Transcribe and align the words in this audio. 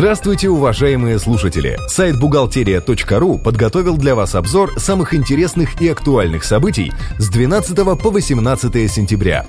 Здравствуйте, 0.00 0.48
уважаемые 0.48 1.18
слушатели! 1.18 1.78
Сайт 1.86 2.18
бухгалтерия.ру 2.18 3.36
подготовил 3.36 3.98
для 3.98 4.14
вас 4.14 4.34
обзор 4.34 4.80
самых 4.80 5.12
интересных 5.12 5.78
и 5.82 5.88
актуальных 5.88 6.44
событий 6.44 6.90
с 7.18 7.28
12 7.28 7.76
по 8.00 8.08
18 8.10 8.90
сентября. 8.90 9.44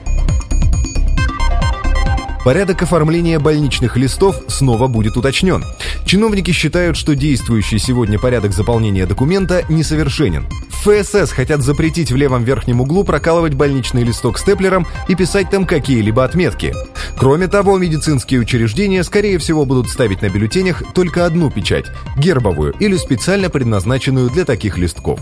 Порядок 2.44 2.82
оформления 2.82 3.39
больничных 3.39 3.95
листов 3.95 4.41
снова 4.50 4.89
будет 4.89 5.16
уточнен. 5.16 5.64
Чиновники 6.05 6.52
считают, 6.52 6.97
что 6.97 7.15
действующий 7.15 7.79
сегодня 7.79 8.20
порядок 8.20 8.52
заполнения 8.52 9.05
документа 9.05 9.63
несовершенен. 9.70 10.49
ФСС 10.83 11.31
хотят 11.31 11.61
запретить 11.61 12.11
в 12.11 12.18
левом 12.18 12.43
верхнем 12.43 12.81
углу 12.81 13.05
прокалывать 13.05 13.54
больничный 13.54 14.04
листок 14.04 14.38
степлером 14.38 14.86
и 15.07 15.15
писать 15.15 15.49
там 15.49 15.65
какие-либо 15.65 16.25
отметки. 16.25 16.73
Кроме 17.22 17.48
того, 17.48 17.78
медицинские 17.78 18.40
учреждения, 18.40 19.04
скорее 19.04 19.38
всего, 19.38 19.64
будут 19.64 19.92
ставить 19.92 20.24
на 20.24 20.29
бюллетенях 20.29 20.82
только 20.96 21.24
одну 21.24 21.52
печать– 21.52 21.86
гербовую 22.18 22.74
или 22.79 22.98
специально 22.98 23.48
предназначенную 23.48 24.32
для 24.32 24.43
таких 24.43 24.79
листков. 24.79 25.20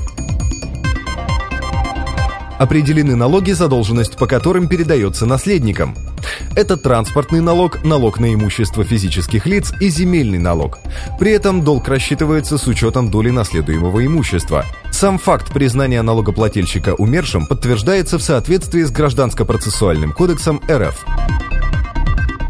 Определены 2.57 3.17
налоги, 3.17 3.51
задолженность 3.51 4.15
по 4.15 4.27
которым 4.27 4.69
передается 4.69 5.25
наследникам. 5.25 5.93
Это 6.55 6.77
транспортный 6.77 7.41
налог, 7.41 7.83
налог 7.83 8.21
на 8.21 8.33
имущество 8.33 8.85
физических 8.85 9.45
лиц 9.45 9.73
и 9.81 9.89
земельный 9.89 10.39
налог. 10.39 10.79
При 11.19 11.33
этом 11.33 11.65
долг 11.65 11.89
рассчитывается 11.89 12.57
с 12.57 12.65
учетом 12.65 13.11
доли 13.11 13.31
наследуемого 13.31 14.05
имущества. 14.05 14.65
Сам 14.89 15.17
факт 15.17 15.51
признания 15.51 16.01
налогоплательщика 16.01 16.93
умершим 16.93 17.45
подтверждается 17.45 18.17
в 18.17 18.23
соответствии 18.23 18.83
с 18.83 18.91
Гражданско-процессуальным 18.91 20.13
кодексом 20.13 20.61
РФ. 20.69 21.05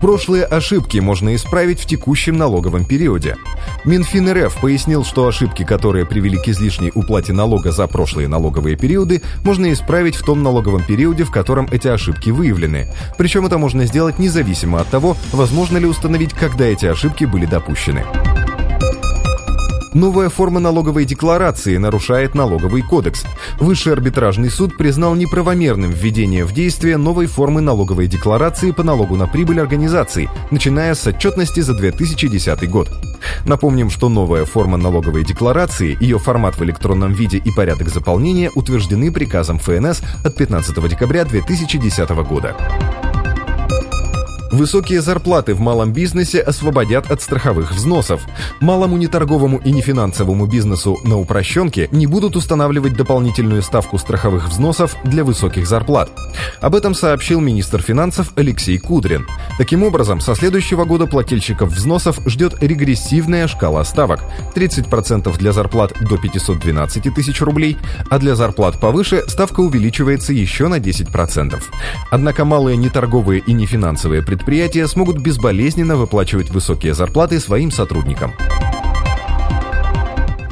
Прошлые 0.02 0.46
ошибки 0.46 0.98
можно 1.00 1.36
исправить 1.36 1.80
в 1.80 1.86
текущем 1.86 2.38
налоговом 2.38 2.86
периоде. 2.86 3.36
Минфин 3.84 4.32
РФ 4.32 4.60
пояснил, 4.62 5.04
что 5.04 5.28
ошибки, 5.28 5.64
которые 5.64 6.06
привели 6.06 6.38
к 6.38 6.48
излишней 6.48 6.92
уплате 6.94 7.34
налога 7.34 7.72
за 7.72 7.88
прошлые 7.88 8.28
налоговые 8.28 8.78
периоды, 8.78 9.22
можно 9.44 9.72
исправить 9.72 10.16
в 10.16 10.24
том 10.24 10.42
налоговом 10.42 10.84
периоде, 10.84 11.24
в 11.24 11.32
котором 11.32 11.68
эти 11.72 11.88
ошибки 11.88 12.30
выявлены. 12.30 12.88
Причем 13.18 13.46
это 13.46 13.58
можно 13.58 13.86
сделать 13.86 14.20
независимо 14.20 14.80
от 14.80 14.88
того, 14.88 15.18
возможно 15.32 15.78
ли 15.78 15.86
установить, 15.86 16.34
когда 16.34 16.66
эти 16.66 16.86
ошибки 16.86 17.26
были 17.26 17.46
допущены. 17.46 18.06
Новая 19.94 20.30
форма 20.30 20.60
налоговой 20.60 21.06
декларации 21.06 21.78
нарушает 21.78 22.36
налоговый 22.36 22.84
кодекс. 22.84 23.26
Высший 23.60 23.94
арбитражный 23.94 24.52
суд 24.52 24.78
признал 24.78 25.16
неправомерным 25.16 25.90
введение 25.90 26.46
в 26.46 26.54
действие 26.54 26.98
новой 26.98 27.26
формы 27.26 27.62
налоговой 27.62 28.08
декларации 28.08 28.72
по 28.72 28.84
налогу 28.84 29.16
на 29.16 29.28
прибыль 29.28 29.60
организаций, 29.60 30.30
начиная 30.52 30.94
с 30.94 31.08
отчетности 31.08 31.62
за 31.62 31.74
2010 31.74 32.70
год. 32.70 32.90
Напомним, 33.46 33.90
что 33.90 34.10
новая 34.10 34.46
форма 34.46 34.78
налоговой 34.78 35.26
декларации, 35.26 35.98
ее 36.00 36.20
формат 36.20 36.58
в 36.58 36.64
электронном 36.64 37.14
виде 37.14 37.38
и 37.38 37.52
порядок 37.52 37.90
заполнения 37.90 38.52
утверждены 38.54 39.12
приказом 39.12 39.58
ФНС 39.58 40.02
от 40.24 40.36
15 40.36 40.88
декабря 40.88 41.26
2010 41.26 42.10
года. 42.10 42.56
Высокие 44.52 45.02
зарплаты 45.02 45.54
в 45.54 45.60
малом 45.60 45.94
бизнесе 45.94 46.40
освободят 46.40 47.12
от 47.12 47.22
страховых 47.22 47.72
взносов. 47.72 48.22
Малому 48.60 48.98
неторговому 48.98 49.60
и 49.60 49.72
нефинансовому 49.72 50.48
бизнесу 50.48 50.98
на 51.04 51.20
упрощенке 51.20 51.88
не 51.92 52.08
будут 52.08 52.36
устанавливать 52.36 52.96
дополнительную 52.96 53.62
ставку 53.62 54.00
страховых 54.00 54.50
взносов 54.50 54.96
для 55.04 55.24
высоких 55.24 55.68
зарплат. 55.68 56.10
Об 56.62 56.74
этом 56.74 56.96
сообщил 56.96 57.40
министр 57.40 57.84
финансов 57.84 58.34
Алексей 58.36 58.80
Кудрин. 58.80 59.28
Таким 59.60 59.84
образом, 59.84 60.20
со 60.20 60.34
следующего 60.34 60.84
года 60.84 61.06
плательщиков 61.06 61.70
взносов 61.70 62.20
ждет 62.26 62.56
регрессивная 62.60 63.48
шкала 63.48 63.84
ставок. 63.84 64.22
30% 64.56 65.38
для 65.38 65.54
зарплат 65.54 65.94
до 66.02 66.18
512 66.18 67.14
тысяч 67.14 67.40
рублей, 67.42 67.78
а 68.10 68.18
для 68.18 68.34
зарплат 68.36 68.80
повыше 68.80 69.24
ставка 69.28 69.60
увеличивается 69.60 70.34
еще 70.34 70.70
на 70.70 70.80
10%. 70.80 71.62
Однако 72.10 72.46
малые 72.46 72.78
неторговые 72.78 73.44
и 73.46 73.54
нефинансовые 73.54 74.24
предприятия 74.24 74.39
предприятия 74.40 74.88
смогут 74.88 75.18
безболезненно 75.18 75.98
выплачивать 75.98 76.50
высокие 76.50 76.94
зарплаты 76.94 77.42
своим 77.42 77.72
сотрудникам. 77.72 78.34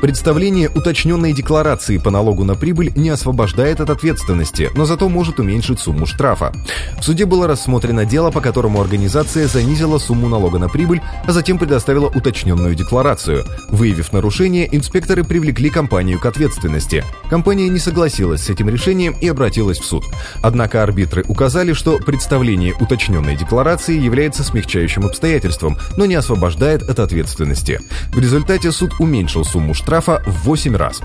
Представление 0.02 0.70
уточненной 0.70 1.34
декларации 1.34 1.98
по 1.98 2.12
налогу 2.12 2.44
на 2.44 2.54
прибыль 2.54 2.94
не 2.96 3.10
освобождает 3.10 3.82
от 3.82 3.90
ответственности, 3.90 4.70
но 4.76 4.86
зато 4.86 5.10
может 5.10 5.40
уменьшить 5.40 5.80
сумму 5.80 6.06
штрафа. 6.06 6.54
В 7.00 7.04
суде 7.04 7.26
было 7.26 7.48
рассмотрено 7.48 8.06
дело, 8.06 8.30
по 8.30 8.40
которому 8.40 8.80
организация 8.80 9.48
занизила 9.48 9.98
сумму 9.98 10.30
налога 10.30 10.60
на 10.60 10.70
прибыль, 10.70 11.02
а 11.26 11.32
затем 11.32 11.58
предоставила 11.58 12.08
уточненную 12.08 12.76
декларацию. 12.76 13.44
Выявив 13.70 14.14
нарушение, 14.14 14.70
инспекторы 14.72 15.24
привлекли 15.24 15.72
компанию 15.72 16.20
к 16.20 16.28
ответственности. 16.28 17.04
Компания 17.32 17.68
не 17.68 17.80
согласилась 17.80 18.44
с 18.44 18.50
этим 18.52 18.70
решением 18.70 19.16
и 19.20 19.28
обратилась 19.28 19.80
в 19.80 19.86
суд. 19.86 20.06
Однако 20.44 20.84
арбитры 20.84 21.26
указали, 21.28 21.74
что 21.74 21.98
представление 21.98 22.76
уточненной 22.80 23.36
декларации 23.36 24.00
является 24.00 24.44
смягчающим 24.44 25.08
обстоятельством, 25.08 25.80
но 25.98 26.06
не 26.06 26.14
освобождает 26.14 26.88
от 26.88 27.00
ответственности. 27.00 27.82
В 28.12 28.20
результате 28.20 28.72
суд 28.72 28.94
уменьшил 29.00 29.44
сумму 29.44 29.74
штрафа 29.74 29.87
штрафа 29.88 30.22
в 30.26 30.44
8 30.44 30.76
раз. 30.76 31.02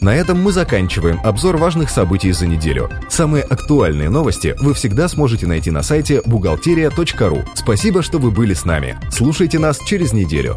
На 0.00 0.14
этом 0.14 0.42
мы 0.42 0.50
заканчиваем 0.50 1.20
обзор 1.22 1.58
важных 1.58 1.90
событий 1.90 2.32
за 2.32 2.46
неделю. 2.46 2.88
Самые 3.10 3.44
актуальные 3.44 4.08
новости 4.08 4.54
вы 4.58 4.72
всегда 4.72 5.06
сможете 5.06 5.46
найти 5.46 5.70
на 5.70 5.82
сайте 5.82 6.22
бухгалтерия.ру. 6.24 7.44
Спасибо, 7.54 8.00
что 8.00 8.16
вы 8.16 8.30
были 8.30 8.54
с 8.54 8.64
нами. 8.64 8.96
Слушайте 9.10 9.58
нас 9.58 9.78
через 9.84 10.14
неделю. 10.14 10.56